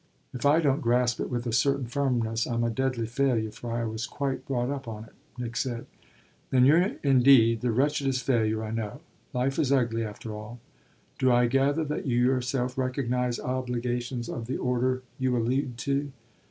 [0.33, 3.83] "If I don't grasp it with a certain firmness I'm a deadly failure, for I
[3.85, 5.85] was quite brought up on it," Nick said.
[6.49, 9.01] "Then you're indeed the wretchedest failure I know.
[9.31, 10.59] Life is ugly, after all."
[11.19, 16.11] "Do I gather that you yourself recognise obligations of the order you allude to?"